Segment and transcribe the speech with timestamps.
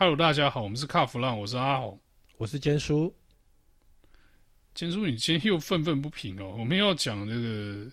[0.00, 2.00] Hello，大家好，我们是卡弗浪，我是阿红，
[2.36, 3.12] 我是坚叔。
[4.72, 7.90] 坚叔，你今天又愤愤不平哦，我们要讲这个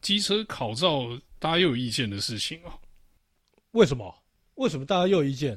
[0.00, 1.06] 机车考照，
[1.38, 2.72] 大家又有意见的事情哦。
[3.70, 4.12] 为什么？
[4.56, 5.56] 为什么大家又有意见？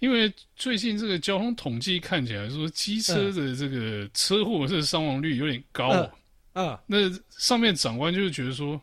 [0.00, 6.10] 因为最近这个交通统计看起来说，机车的这个车祸这个伤亡率有点高啊。
[6.52, 6.96] 嗯，嗯，那
[7.30, 8.78] 上面长官就是觉得说，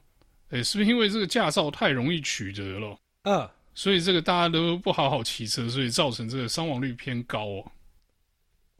[0.49, 2.99] 哎，是不是因为这个驾照太容易取得了？
[3.21, 3.47] 嗯。
[3.73, 7.71] 所以这个大家都不好好骑车，所以造成这个伤亡率偏高哦。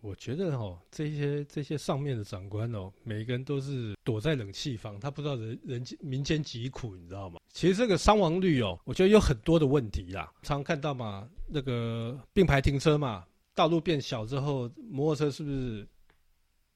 [0.02, 7.40] 我觉得哦，这些这些上面的长官哦，每一个人都是躲在冷气房，他不知道人人间民间疾苦，你知道吗？
[7.54, 10.32] 其实这个伤亡率哦，我觉得有很多的问题啦。
[10.42, 13.24] 常看到嘛，那个并排停车嘛，
[13.54, 15.88] 道路变小之后，摩托车是不是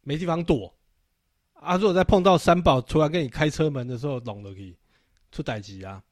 [0.04, 0.72] 没地方躲？
[1.54, 4.76] 啊，如果再碰到三宝突然给你开车门的时候，弄了可以
[5.32, 6.04] 出代志啊。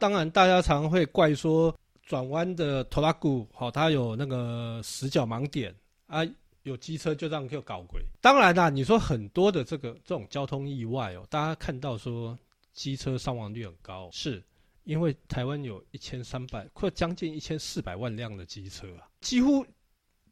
[0.00, 1.72] 当然，大家常会怪说
[2.02, 5.74] 转弯的拖拉库，好，它有那个死角盲点
[6.06, 6.20] 啊，
[6.62, 8.02] 有机车就这样就搞鬼。
[8.18, 12.36] 当然啦，你说很多的这个这种交通意外哦，大家看到说
[12.72, 14.42] 机车伤亡率很高，是
[14.84, 19.64] 因为台湾有一千三百或将近一千四百万辆的机车啊，几乎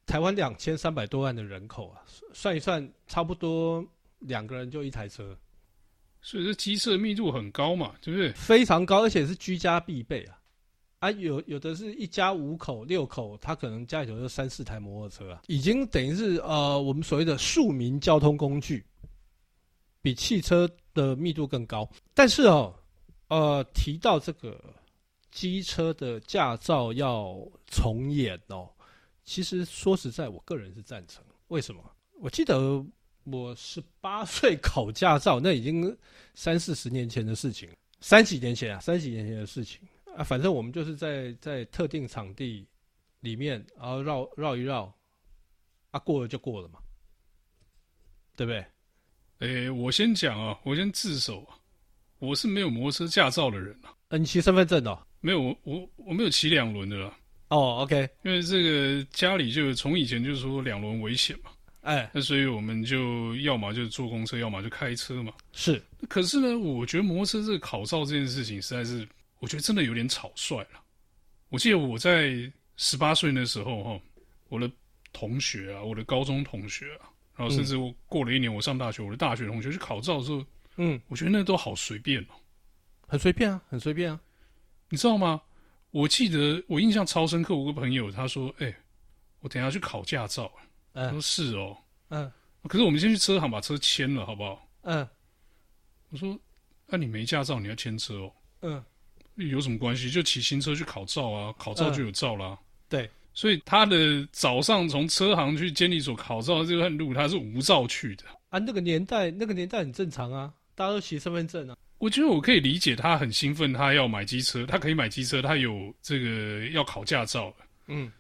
[0.07, 2.01] 台湾两千三百多万的人口啊，
[2.33, 3.85] 算一算，差不多
[4.21, 5.37] 两个人就一台车。
[6.21, 8.33] 所以这机车密度很高嘛，对不对？
[8.33, 10.39] 非常高，而且是居家必备啊！
[10.99, 18.85] 啊，有有的是一家五口、六口，他可能家里头有三四台摩托车啊，已经等于是呃我们所谓的庶民交通工具，
[20.03, 21.89] 比汽车的密度更高。
[22.15, 22.75] 但是哦，
[23.29, 24.61] 呃，提到这个
[25.31, 27.39] 机车的驾照要
[27.69, 28.69] 重演哦，
[29.25, 31.23] 其实说实在，我个人是赞成。
[31.47, 31.81] 为什么？
[32.21, 32.85] 我记得。
[33.31, 35.97] 我十八岁考驾照，那已经
[36.35, 37.69] 三四十年前的事情，
[38.01, 39.81] 三几年前啊，三几年前的事情
[40.17, 40.23] 啊。
[40.23, 42.67] 反正我们就是在在特定场地
[43.21, 44.93] 里面，然后绕绕一绕，
[45.91, 46.79] 啊，过了就过了嘛，
[48.37, 48.65] 对不对？
[49.41, 51.55] 诶，我先讲啊，我先自首啊，
[52.19, 53.95] 我是没有摩托车驾照的人啊。
[54.17, 54.99] 你骑身份证哦？
[55.21, 57.17] 没有，我我我没有骑两轮的啦。
[57.49, 61.51] 哦，OK，因为这个家里就从以前就是说两轮危险嘛。
[61.83, 65.33] 哎，那所以我们就要么就坐公车，要么就开车嘛。
[65.53, 69.09] 是，可是呢，我觉得摩托车这个考照这件事情，实在是
[69.39, 70.81] 我觉得真的有点草率了。
[71.49, 74.01] 我记得我在十八岁那时候，哈，
[74.49, 74.71] 我的
[75.13, 80.45] 同学啊，我的高中同学啊，然后甚至我过了一年，我上大学，我的大学同学去考照的时候，
[80.77, 82.35] 嗯，我觉得那都好随便哦，
[83.07, 84.21] 很随便啊，很随便啊。
[84.91, 85.41] 你知道吗？
[85.91, 88.75] 我记得我印象超深刻，我个朋友他说：“哎，
[89.41, 90.53] 我等下去考驾照。”
[90.99, 91.77] 嗯，说是哦，
[92.09, 92.29] 嗯，
[92.65, 94.69] 可是我们先去车行把车签了，好不好？
[94.83, 95.09] 嗯，
[96.11, 96.37] 我说，
[96.87, 98.33] 那、啊、你没驾照，你要签车哦。
[98.63, 98.85] 嗯，
[99.37, 100.11] 有什么关系？
[100.11, 102.47] 就骑新车去考照啊，考照就有照啦。
[102.49, 108.25] 嗯、对，所以他的早上从车行去监理所考照的这段路，他是无照去的。
[108.49, 111.77] 啊，那个年代，那个年代很正常啊，大家都骑身份证啊。
[111.99, 117.55] 我觉得我可以理解他很兴奋，他要买机车，他可以买机车，他有这个要考驾照。
[117.87, 118.11] 嗯，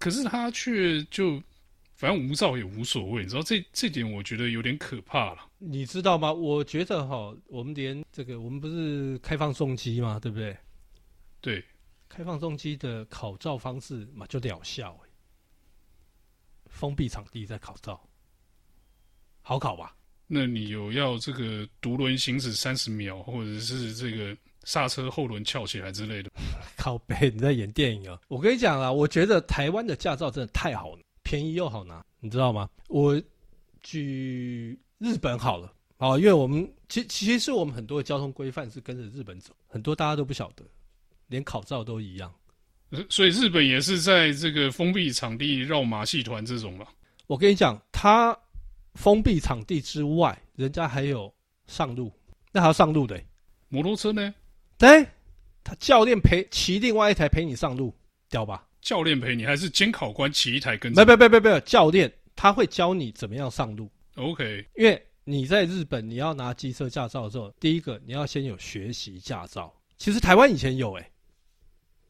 [0.00, 1.40] 可是他却就。
[2.02, 5.48] 反正无照也无所谓，你知道这这点我觉得有点可怕了。
[5.58, 6.32] 你知道吗？
[6.32, 10.18] 我觉得哈，我们连这个，我们不是开放重机吗？
[10.18, 10.56] 对不对？
[11.40, 11.64] 对，
[12.08, 14.98] 开放重机的考照方式嘛，就疗效，
[16.66, 18.02] 封闭场地在考照，
[19.40, 19.94] 好考吧？
[20.26, 26.32] 那你有要这个独轮行驶三十秒，或者是这个刹车后轮翘起来之类的？
[26.76, 28.20] 靠背，你在演电影啊！
[28.26, 31.02] 我跟你讲啊，我觉得台湾的驾照真的太好了。
[31.32, 32.68] 便宜又好拿，你知道吗？
[32.88, 33.18] 我
[33.82, 40.62] 举日本好了，啊，因为我们其其实我们很多的交通规范是跟着日本走，很多大家都不晓得，
[41.28, 42.30] 连考照都一样。
[43.08, 46.86] 所以日本也是在这个封闭场地绕马戏团这种嘛。
[47.26, 48.38] 我跟你讲，他
[48.92, 51.32] 封闭场地之外，人家还有
[51.66, 52.12] 上路，
[52.52, 53.18] 那还要上路的
[53.70, 54.34] 摩托车呢？
[54.76, 55.08] 对，
[55.64, 57.94] 他教练陪骑另外一台陪你上路，
[58.28, 58.68] 屌吧？
[58.82, 61.06] 教练陪你，还是监考官骑一台跟着？
[61.06, 63.88] 没没没没没，教练他会教你怎么样上路。
[64.16, 69.72] OK，因为你在日本，你要拿机车驾照的时候，第一个你要先有学习驾照。
[69.96, 71.10] 其实台湾以前有诶、欸，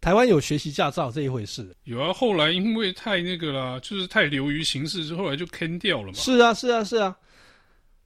[0.00, 1.76] 台湾有学习驾照这一回事。
[1.84, 6.14] 有啊，后来因为太那个啦，就是太流于形式，之后来就坑掉了嘛。
[6.14, 7.14] 是啊，是啊，是啊。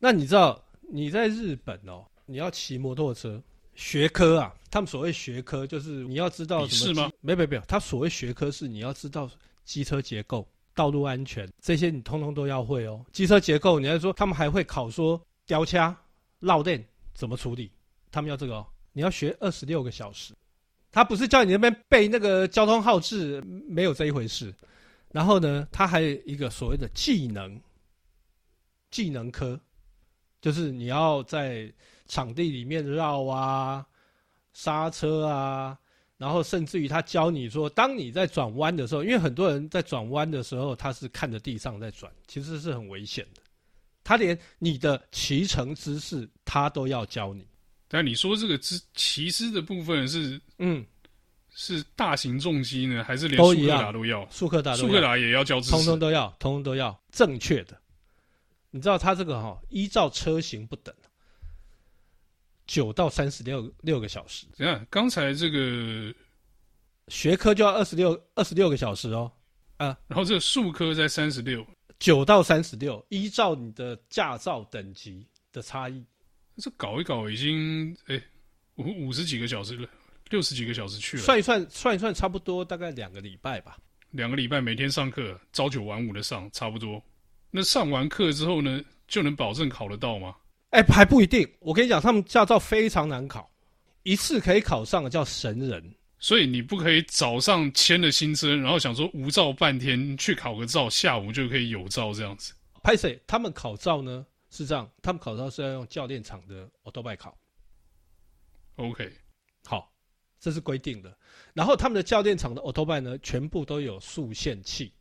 [0.00, 0.62] 那你知道
[0.92, 3.40] 你在日本哦，你要骑摩托车。
[3.76, 6.94] 学科啊，他们所谓学科就是你要知道什么？
[6.94, 7.10] 是吗？
[7.20, 9.30] 没有没有没有，他所谓学科是你要知道
[9.64, 13.04] 机车结构、道路安全这些，你通通都要会哦。
[13.12, 15.96] 机车结构，你还说他们还会考说吊掐、
[16.40, 16.84] 绕电
[17.14, 17.70] 怎么处理，
[18.10, 18.66] 他们要这个哦。
[18.92, 20.32] 你要学二十六个小时，
[20.90, 24.52] 他不是叫你那边背那个交通号志，没有这一回事。
[25.12, 27.60] 然后呢，他还有一个所谓的技能，
[28.90, 29.58] 技能科，
[30.46, 31.68] 就是你要在
[32.06, 33.84] 场地里面绕啊、
[34.52, 35.76] 刹车啊，
[36.18, 43.42] 然后甚至于他教你说，当你在转弯的时候，因为很多人在转弯的时候，他是看着地上在转，其实是很危险的。
[44.04, 47.44] 他连你的骑乘姿势，他都要教你。
[47.88, 50.86] 但你说这个姿骑姿的部分是，嗯，
[51.52, 54.24] 是大型重机呢，还是连速克达都要？
[54.30, 57.76] 速克达，速克达也要教通通都要，通通都要正确的。
[58.76, 60.94] 你知道他这个哈、哦，依照车型不等，
[62.66, 64.46] 九到三十六六个小时。
[64.52, 64.86] 怎样？
[64.90, 66.14] 刚才这个
[67.08, 69.32] 学科就要二十六二十六个小时哦，
[69.78, 71.66] 啊，然后这个术科在三十六，
[71.98, 76.04] 九到三十六，依照你的驾照等级的差异。
[76.58, 78.22] 这搞一搞已经哎
[78.74, 79.88] 五五十几个小时了，
[80.28, 81.22] 六十几个小时去了。
[81.22, 83.78] 算一算，算一算，差不多大概两个礼拜吧。
[84.10, 87.02] 两个礼拜每天上课，朝九晚五的上，差不多。
[87.50, 90.36] 那上完课之后呢，就能保证考得到吗？
[90.70, 91.48] 哎，还不一定。
[91.60, 93.50] 我跟你讲，他们驾照非常难考，
[94.02, 95.94] 一次可以考上的叫神人。
[96.18, 102.52] 所以你不可以早上签了新车，然后想说无照半天去考个照，下午就可以有照这样子。
[102.82, 103.20] 拍谁？
[103.26, 104.26] 他们考照呢？
[104.48, 107.36] 是这样，他们考照是要用教练场的 Autobike 考。
[108.76, 109.12] OK，
[109.64, 109.92] 好，
[110.40, 111.16] 这是规定的。
[111.52, 114.92] 然后他们的教练场的 Autobike 呢，全部都有速限器，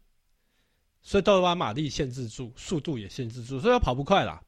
[1.08, 4.42] 所以都要把马力限制住，速度也限制住，所以要跑不快啦。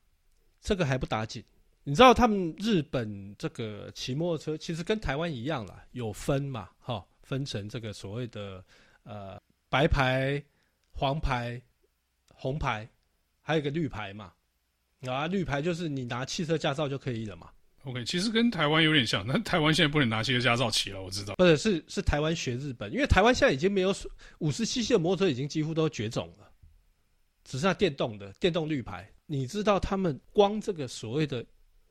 [0.60, 1.44] 这个还不打紧，
[1.84, 8.66] 你知道他们日本这个骑摩托车其实跟台湾一样啦，有分嘛，哈，分成这个所谓的
[9.04, 9.40] 呃
[9.70, 10.44] 白牌、
[10.90, 11.62] 黄牌、
[12.34, 12.90] 红牌，
[13.40, 14.34] 还有一个绿牌嘛。
[15.02, 17.52] 啊，绿牌就是你拿汽车驾照就可以了嘛。
[17.84, 21.36] OK，其实跟台湾有点像，但台湾现在不能拿汽车驾照骑了，我知道。
[21.36, 23.96] 不是，是是台湾学日本，因为台湾现在已经没有
[24.40, 26.47] 五十 cc 的摩托车，已经几乎都绝种了，
[27.48, 29.10] 只剩下电动的电动绿牌。
[29.26, 31.44] 你知道他们光这个所谓的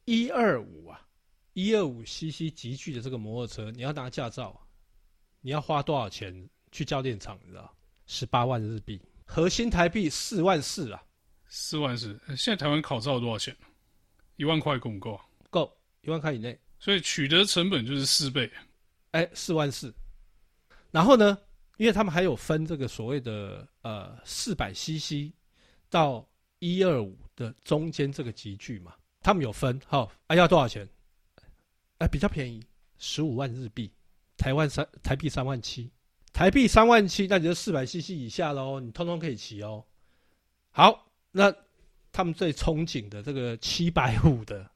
[0.05, 1.01] 一二五啊，
[1.55, 4.59] 一二五 cc 级距的这个摩托车，你要拿驾照，
[5.41, 7.39] 你要花多少钱去教练场？
[7.43, 7.75] 你知道？
[8.07, 11.03] 十八万日币，核心台币四万四啊。
[11.49, 13.57] 四万四，现在台湾考照多少钱？
[14.37, 15.19] 一万块够不够？
[15.49, 16.59] 够，一万块以内。
[16.79, 18.51] 所以取得成本就是四倍。
[19.13, 19.95] 哎，四万四。
[20.91, 21.39] 然后呢，
[21.79, 25.33] 因为他们还有分这个所谓的呃四百 CC
[25.91, 26.27] 到
[26.59, 29.81] 一二五的中间这个集聚嘛，他们有分。
[29.87, 30.89] 好，啊，要多少钱？
[31.99, 32.63] 哎，比较便宜，
[32.99, 33.91] 十五万日币，
[34.37, 35.91] 台湾三台币三万七，
[36.33, 39.85] 台币三万七，那你就四百 CC 以下喽，你通通可以骑哦。
[40.71, 41.05] 好。
[41.39, 41.55] 那
[42.13, 44.67] 他们最憧憬的这个七百五的，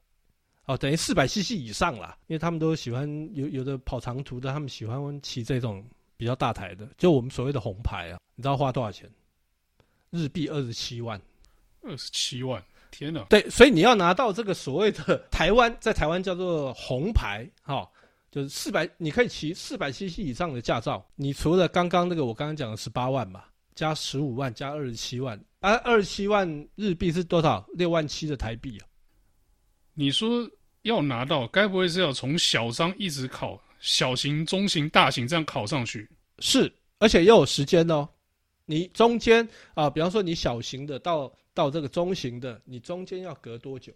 [0.65, 5.83] 哦，等于四百 CC 以上啦，因为他们都喜欢有有的跑长途的，他们喜欢骑这种
[6.17, 9.09] 比较大台的，就我们所谓的红牌啊，你知道花多少钱？
[10.11, 11.19] 日币二十七万，
[11.81, 13.25] 二十七万，天哪！
[13.29, 17.89] 对，所以你要拿到这个所谓的台湾，在台湾叫做红牌，哈、哦，
[18.29, 23.43] 就是四百，你可以骑四百 CC 以上的驾照，你除了刚刚那个我刚刚讲的十八万嘛，
[23.73, 25.39] 加十五万，加二十七万。
[25.61, 27.65] 啊，二十七万日币是多少？
[27.73, 28.87] 六万七的台币啊！
[29.93, 30.49] 你说
[30.81, 36.09] 要拿到，该不会是要从小商一直考小型、中型、大型这样考上去？
[36.39, 38.09] 是，而且要有时间哦。
[38.65, 43.93] 你中间啊，比方说你小型的到到这个中型的，你中间要隔多久？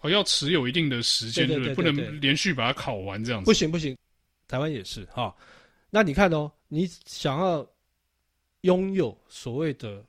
[0.00, 3.44] 哦，要持有一定的时间，对对，对，不能连续把它考完这样子。
[3.44, 3.96] 不行不行，
[4.48, 5.34] 台湾也是哈、哦。
[5.90, 7.66] 那你看哦，你想要
[8.62, 10.04] 拥有所谓的。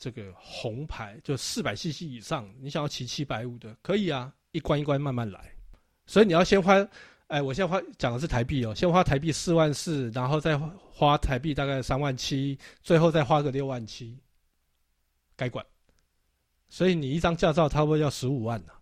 [0.00, 5.52] 这个红牌就四百 CC 以上，你想要骑七百五的可以啊，一关一关慢慢来。
[6.06, 6.88] 所以你要先花，
[7.28, 14.18] 哎，我现在花讲的是台币哦，先花台币四万四，然后再花台币大概三万七，最后再花个六万七，
[15.36, 15.64] 该管。
[16.70, 18.80] 所以你一张驾照差不多要十五万呢、啊。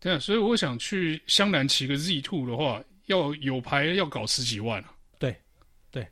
[0.00, 4.94] 对啊，所以我想去湘南骑个 Z Two 的话，要有牌要搞十几万啊。
[5.18, 5.38] 对，
[5.90, 6.08] 对，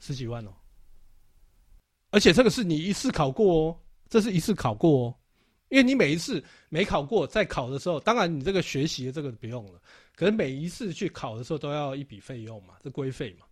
[0.00, 0.52] 十几万哦。
[2.10, 5.14] 而且这个是你一次考过哦，这是一次考过哦，
[5.72, 9.80] 因为你每一次没考过在考的时候，当然你这个学习的这个不用了，
[10.14, 13.46] 可是每一次去考的时候都要一笔费用嘛，是规费嘛。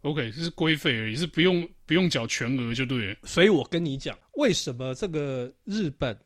[0.00, 3.16] OK，这是规费而已，是不用不用缴全额就对了。
[3.24, 6.18] 所以我跟你讲，为什么这个日本，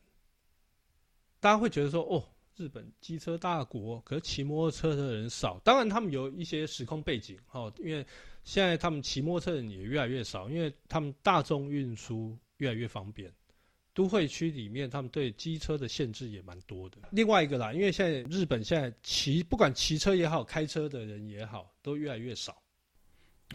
[1.41, 2.25] 大家会觉得说，哦，
[2.57, 5.61] 日本机车大国，可是骑摩托车的人少。
[5.65, 8.07] 当然他们有一些时空背景，哦，因为。
[8.43, 13.31] 现在他们骑摩托车的人也越来越少，因为他们大众运输越来越方便，
[14.01, 16.97] 都会区里面，他们对机车的限制也蛮多的。
[17.11, 22.57] 另外一个啦，因为现在日本现在骑不管骑车也好，开车的人也好，都越来越少。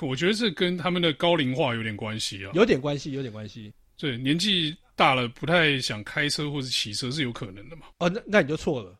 [0.01, 3.73] 我觉得这跟他们的高龄化有点关系啊，有点关系，有点关系。
[3.97, 7.87] 对，年纪大了不太想开车或是骑车是有可能的嘛？
[7.97, 8.95] 哦，那那你就错了。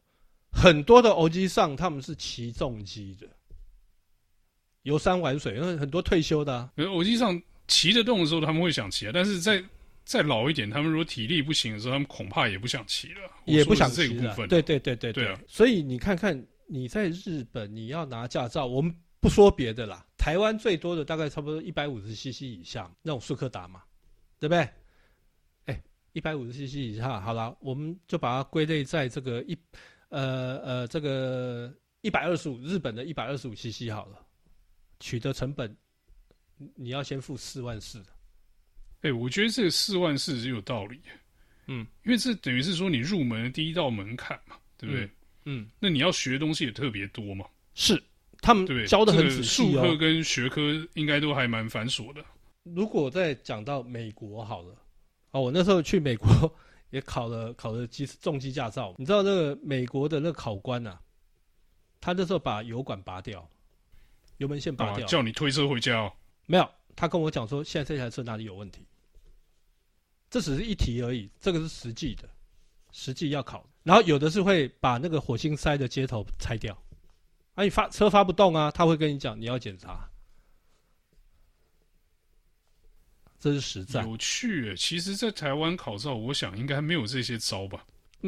[0.52, 3.28] 很多的欧吉桑他们是骑重机的，
[4.82, 6.72] 游山玩水，因为很多退休的、啊。
[6.78, 9.64] 欧吉桑骑得动的时候他们会想骑啊，但是在
[10.06, 14.48] 再老一点，他们如果体力不行的时候，他们恐怕也不想骑了，也不想骑这个部分。
[14.48, 15.40] 对对对对对，对啊！
[15.48, 23.84] 所以你看看你在日本，你要拿驾照，我们不说别的啦，台湾最多的大概差不多一百五十 CC 以下那种速克达嘛，
[24.40, 24.70] 对不对？
[25.66, 25.84] 哎，
[26.14, 29.58] 一百五十 CC 以下，好了，我们就把它归类在这个一。
[30.10, 34.24] 呃呃，这个一百二十五，日本的一百二十五 CC 好了，
[35.00, 35.76] 取得成本，
[36.76, 38.02] 你要先付四万四。
[39.06, 41.00] 哎、欸，我觉得这个四万四是有道理，
[41.68, 45.06] 嗯，因为这等于是说你入门的第一道门槛嘛，对不对？
[45.46, 47.46] 嗯，嗯那你要学的东西也特别多嘛，
[47.76, 48.02] 是，
[48.42, 50.62] 他们教的很仔细哦，术科跟学科
[50.96, 52.26] 应该都还蛮繁琐的。
[52.64, 54.76] 如果再讲到美国好了，
[55.32, 56.28] 哦，我那时候去美国。
[56.92, 61.02] 也考了考了机重机驾照，你知道那个美国的那个考官呐、啊，
[62.00, 63.46] 他那时候把油管拔掉，
[64.38, 66.14] 油门线拔掉，叫你推车回家哦。
[66.46, 68.86] 没有，他跟我讲说，现在这台车哪里有问题？
[70.36, 72.28] 这只是一题而已，这个是实际的，
[72.92, 73.66] 实际要考。
[73.84, 76.78] 然后有的是会把那个火星塞的接头拆掉，
[77.54, 80.10] 啊，你发车发不动啊，他会跟你讲你要检查。
[83.40, 87.86] 这是实在有趣，其实，在台湾考照，我想应该没有这些招吧？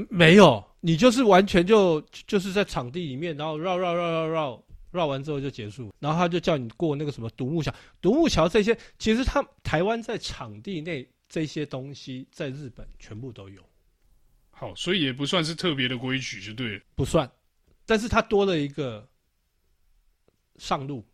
[0.09, 13.63] 没有，你就是完全就就是在场地里面，然后绕绕绕绕绕绕完之后就结束，然后他就叫你过那个什么独木桥，独木桥这些，其实他台湾在场地内这些东西，在日本全部都有。
[14.51, 16.83] 好，所以也不算是特别的规矩，就对了。
[16.95, 17.31] 不算，
[17.85, 19.07] 但是它多了一个
[20.57, 21.05] 上路，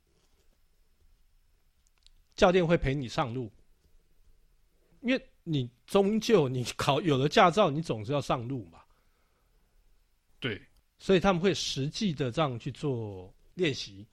[2.35, 3.51] 教练会陪你上路。
[5.01, 8.79] 因为你终究你考有了驾照，你总是要上路嘛。
[10.39, 10.61] 对，
[10.97, 14.07] 所以他们会实际的这样去做练习，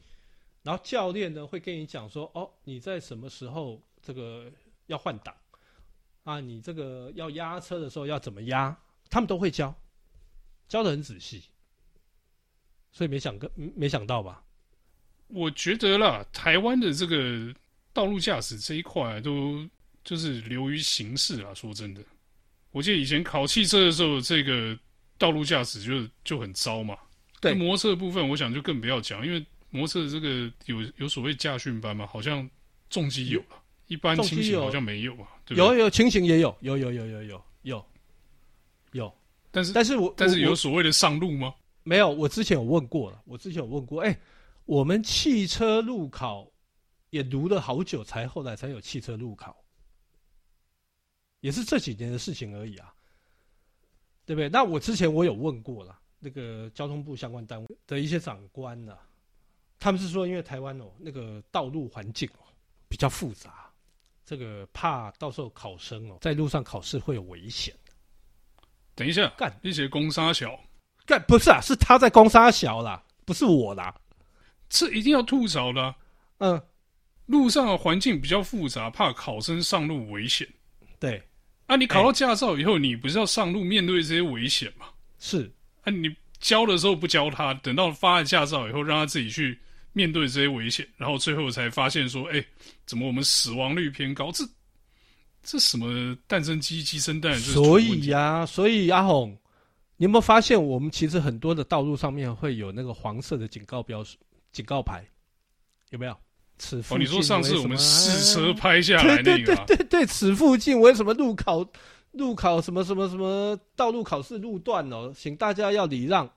[0.65, 4.51] 然后教练呢会跟你讲说：“哦，你在什么时候这个
[4.87, 5.33] 要换挡
[6.25, 6.41] 啊？
[6.41, 8.77] 你这个要压车的时候要怎么压？”
[9.11, 9.75] 他们都会教，
[10.69, 11.45] 教的很仔细。
[12.93, 14.43] 所以没想跟没想到吧？
[15.29, 17.55] 我觉得啦，台湾的这个
[17.93, 19.69] 道路驾驶这一块都。
[20.03, 21.53] 就是流于形式啊！
[21.53, 22.03] 说真的，
[22.71, 24.77] 我记得以前考汽车的时候，这个
[25.19, 26.97] 道路驾驶就就很糟嘛。
[27.39, 32.49] 对，摩托车的部分，我想就更不要讲，因为摩托车的这个有有所谓驾训班嘛，好像
[32.89, 33.60] 重机有了，
[33.91, 35.27] 一般情形好像没有啊。
[35.45, 37.87] 对对有有情形也有，有有有有有有
[38.93, 39.13] 有。
[39.51, 41.53] 但是但是我但是有所谓的上路吗？
[41.83, 44.21] 没有，我之前有问过了，我之前有问过，哎、欸，
[44.65, 46.49] 我们汽车路考
[47.11, 49.57] 也读了好久，才后来才有汽车路考。
[51.41, 52.95] 也是这几年的事情而已啊，
[54.25, 54.49] 对不对？
[54.49, 59.09] 那我之前我有问过了，那个交通部相关单位的一些长官呢、啊，
[59.81, 62.45] 他们是说，因为台湾哦，那个道路环境哦
[62.89, 63.70] 比较复杂，
[64.31, 67.75] 这个怕到时候考生哦在路上考试会有危险。
[68.95, 70.57] 等一下，干一些攻杀小，
[71.05, 73.93] 干不是啊，是他在攻杀小啦，不是我啦，
[74.69, 75.97] 这一定要吐槽的、啊。
[76.39, 76.63] 嗯，
[77.27, 80.47] 路上的环境比较复杂，怕考生上路危险。
[81.01, 81.21] 对。
[81.67, 84.87] 啊，你考到驾照以后，你不是要上路面对这些危险吗？
[85.19, 85.53] 是。
[85.83, 86.09] 啊，你
[86.39, 89.59] 教的时候不教他，等到发了驾照以后，让他自己去
[89.93, 92.45] 面对这些危险，然后最后才发现说，哎，
[92.87, 94.31] 怎么我们死亡率偏高？
[94.33, 94.45] 这
[95.43, 97.39] 这什么蛋生鸡，鸡生蛋？
[97.39, 99.31] 所以呀，所以阿红，
[99.97, 104.17] 你有没有发现，我们其实很多的道路上面会有那个黄色的警告标识、
[104.53, 105.05] 警告牌，
[105.91, 106.17] 有没有？
[106.59, 111.67] 此附近，哦，你说上次我们试车拍下来那个，对对对对对，此附近为什么路考
[112.13, 116.31] 路考什么什么什么道路考试路段哦，请大家要礼让，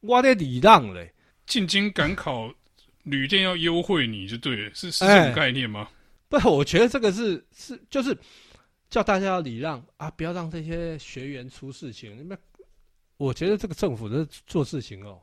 [0.00, 1.12] 我得礼让嘞。
[1.46, 2.50] 进京赶考，
[3.04, 5.88] 旅店要优惠你就对了，是是这种概念吗？
[6.30, 8.16] 欸、不，我觉得这个是是就是
[8.88, 12.28] 叫大家要礼让啊，不要让这些学员出事情。
[12.28, 12.36] 那
[13.16, 15.20] 我觉得这个政府的做事情哦。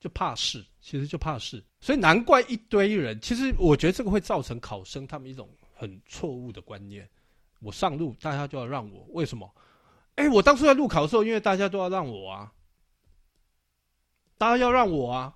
[0.00, 3.20] 就怕事，其实就怕事，所以难怪一堆人。
[3.20, 7.04] 其实我觉得这个会造成考生他们一种很错误的观念。
[7.58, 9.52] 我上路，大家就要让我，为什么？
[10.14, 12.52] 哎，我当初在路考的时候，因为大家都要让我啊，
[14.36, 15.34] 大家要让我啊，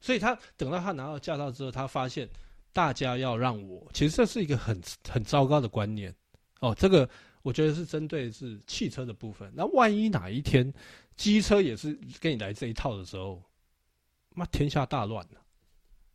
[0.00, 2.28] 所以他等到他拿到驾照之后，他发现
[2.72, 6.14] 大家要让我，其实这是一个很很糟糕的观念。
[6.60, 7.08] 哦，这个
[7.42, 9.52] 我觉得是针对是汽车的部分。
[9.54, 10.72] 那万一哪一天
[11.16, 13.42] 机车也是跟你来这一套的时候，
[14.34, 15.40] 那天下大乱了。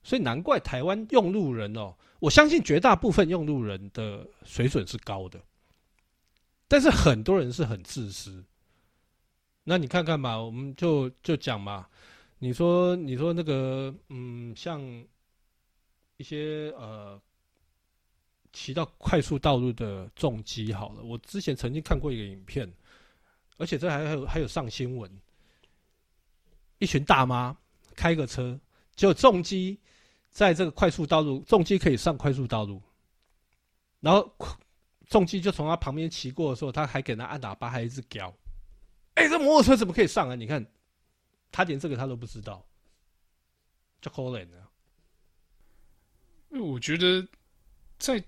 [0.04, 5.40] 所以难怪台湾用路人哦，我相信绝大部分用路人的水准是高的，
[6.68, 8.44] 但是很多人是很自私。
[9.64, 11.88] 那你看看嘛，我们就就讲嘛，
[12.44, 14.82] 你说你说那个嗯，像
[16.18, 17.18] 一些呃
[18.52, 22.70] 骑到快速道路的重机好了，我之前曾经看过一个影片，
[23.56, 25.10] 而且这还有还有上新闻，
[26.80, 27.56] 一群大妈
[27.96, 28.60] 开个车，
[28.94, 29.80] 就重机。
[30.30, 32.82] 在这个快速道路，重机可以上快速道路，
[34.02, 34.36] 然后
[35.08, 38.36] 重机就从他旁边骑过的时候，他还给他按喇叭，还一直叫
[39.16, 40.66] ：“哎，这摩托车怎么可以上啊？”你看，
[41.54, 42.66] 他连这个他都不知道，
[44.02, 44.70] 就可怜了。
[46.50, 47.26] 因为我觉得
[47.98, 48.22] 在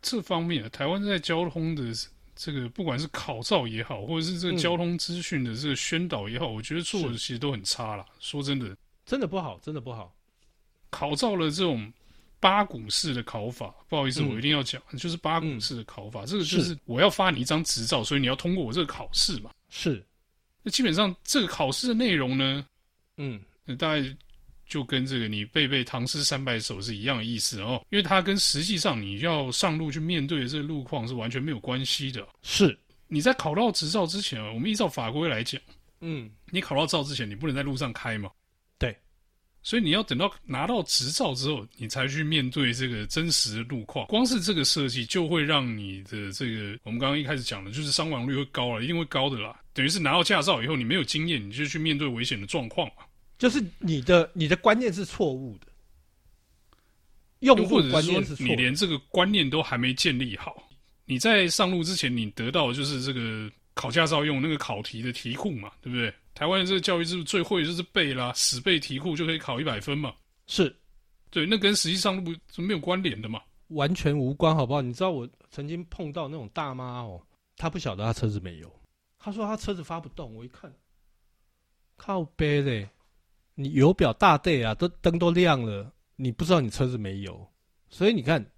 [0.00, 1.92] 这方面，台湾在交通的
[2.34, 8.06] 这个，不管是考照也好，或者是这个交通资讯的这个宣导也好，嗯、我觉得做的其实都很差了。
[8.20, 10.14] 说真的，真的不好，真的不好。
[10.90, 11.92] 考照了这种
[12.40, 16.22] 八股式的考法，不好意思，嗯、我一定要讲，就是八股式的考法。
[16.22, 19.50] 嗯、这个就是我要发你一张执照，所以你要通过我这个考试嘛。
[19.68, 20.04] 是，
[20.68, 22.62] 那基本上这个考试的内容呢，
[23.16, 23.40] 嗯，
[23.78, 24.04] 大概
[24.66, 32.28] 就跟这个你背背唐诗三百首是一样的意思哦，因为它跟实际上你要上路去面对的这个路况是完全没有关系的。
[32.42, 35.58] 是，你在考到执照之前啊，我们依照法规来讲，
[36.02, 38.30] 嗯，你考到照之前，你不能在路上开嘛。
[39.62, 44.06] 所以你要等到拿到执照之后，你才去面对这个真实的路况。
[44.06, 49.60] 光是这个设计就会让你的这个，我们刚刚一开始讲的，就是伤亡率会高了，一定会高的啦。
[49.74, 53.04] 等于是拿到驾照以后，你没有经验，你就去面对危险的状况嘛。
[53.36, 55.66] 就是你的你的观念是错误的，
[57.40, 60.68] 用户观念是错，你连这个观念都还没建立好，
[61.04, 66.12] 你在上路之前，你得到的就是这个考驾照用那个考题的题库嘛，对不对？
[66.38, 70.14] 台湾的这个教育制度最会就是背啦，死背题库就可以考一百分嘛？
[70.46, 70.72] 是，
[71.32, 73.42] 对，那跟实际上不是没有关联的嘛？
[73.70, 74.80] 完全无关，好不好？
[74.80, 77.20] 你知道我曾经碰到那种大妈哦，
[77.56, 78.72] 她不晓得她车子没油，
[79.18, 80.72] 她说她车子发不动，我一看，
[81.96, 82.88] 靠背嘞，
[83.56, 87.52] 你油表大对啊，都灯都亮了，你不知道你车子没油，
[87.90, 88.48] 所以你看。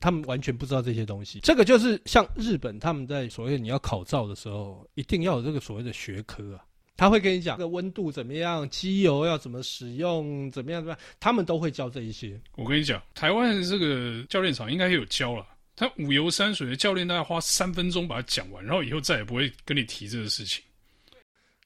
[0.00, 6.64] 他们完全不知道这些东西，这个就是像日本他们在所谓你要考照的时候，一定要有这个所谓的学科啊。
[6.98, 12.40] 他会跟你讲这个温度怎么样，机油要怎么使用，怎么样怎么样，他们都会教这一些。
[12.56, 20.64] 我跟你讲，台湾的这个教练场应该也有教了，他五游三水的教练大概花三分钟把它讲完，然后以后再也不会跟你提这个事情。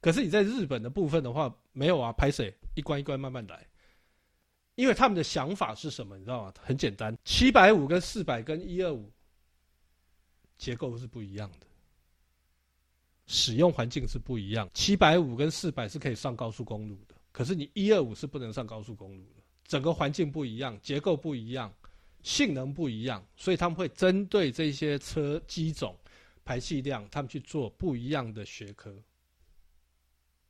[0.01, 3.65] 可是你在日本的部分的话，没有啊，拍水一关一关慢慢来。
[4.77, 6.55] 因为他们的想法是什么，你知道吗？
[6.61, 9.13] 很简单，七百五跟四百跟一二五
[10.57, 11.67] 结构是不一样的，
[13.27, 14.71] 使用环境是不一样。
[14.73, 19.43] 七百五跟四百是可以上高速公路的，可是你一二五是不能上高速公路的。
[19.65, 21.73] 整个环境不一样，结构不一样，
[22.23, 25.97] 性能不一样，所以他们会针对这些车机种、
[26.45, 28.93] 排气量，他们去做不一样的学科。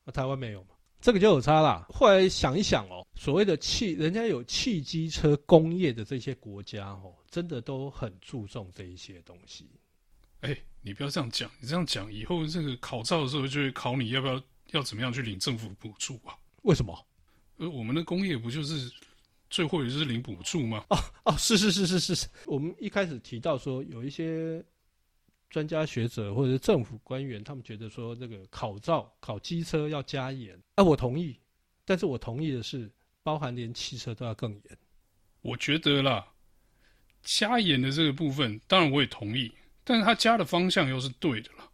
[0.05, 0.69] 那台湾没有吗？
[1.01, 1.87] 这个就有差啦。
[1.89, 9.69] 后来想一想哦，所谓的汽，人家有汽机车工业的这些国家哦，真的都很注重这一些东西。
[10.41, 16.37] 哎，你不要这样讲，你这样讲以后这个考照的时候就会考你要不要要怎么样去领政府补助啊？
[16.63, 17.07] 为什么？
[17.57, 18.91] 呃，我们的工业不就是
[19.49, 20.85] 最后也就是领补助吗？
[20.91, 24.63] 哦哦，是是是是是是，我们一开始提到说有一些。
[25.51, 31.37] 专家学者或者是政府官员，他们觉得说这个考照考机车要加严，啊，我同意，
[31.85, 32.89] 但是我同意的是，
[33.25, 34.79] 包含连汽车都要更严。
[35.43, 36.25] 我觉得啦，
[37.23, 39.51] 加严的这个部分，当然我也同意，
[39.83, 41.69] 但是他加的方向又是对的啦。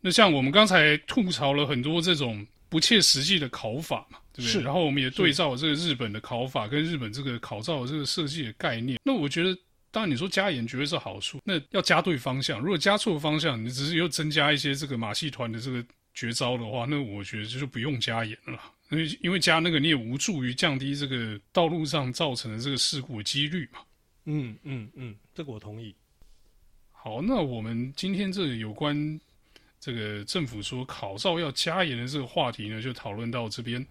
[0.00, 4.62] 那像我们刚才吐槽了很多这种不切实际的考法嘛，对不对？
[4.62, 9.54] 然后我们也对照了这个日本的考法跟日本这个考照的这个设计的概念，那我觉得。
[9.94, 12.58] 当然，你说加盐绝对是好处，那要加对方向。
[12.58, 18.58] 如果加错方向，你只是又增加一些这个马戏团的这个绝招的话，那我觉得就是不用加盐了。
[18.90, 23.78] 因为因为加那个你也无助于降低这个道路上造成的这个事故的几率嘛。
[24.24, 25.94] 嗯嗯嗯，这个我同意。
[26.90, 29.20] 好，那我们今天这个有关
[29.78, 33.86] 这个政府说考照要加严的这个话题呢，就讨论到这边。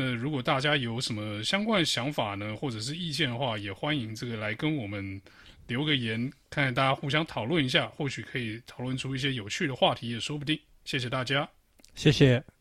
[0.00, 5.20] 那如果大家有什么相关的想法呢，或者是意见的话，也欢迎这个来跟我们
[5.66, 10.56] 留个言，看看大家互相讨论一下，或许可以讨论出一些有趣的话题，也说不定。
[10.84, 11.50] 谢谢大家，
[11.96, 12.57] 谢谢。